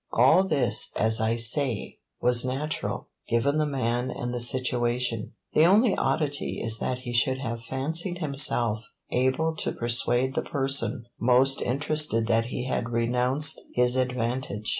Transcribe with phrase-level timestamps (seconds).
[0.11, 5.95] All this, as I say, was natural, given the man and the situation; the only
[5.95, 12.25] oddity is that he should have fancied himself able to persuade the person most interested
[12.25, 14.69] that he had renounced his advantage.